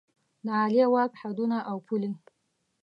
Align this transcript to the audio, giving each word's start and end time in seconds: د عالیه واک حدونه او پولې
د 0.45 0.47
عالیه 0.59 0.87
واک 0.93 1.11
حدونه 1.21 1.57
او 1.69 1.77
پولې 1.87 2.11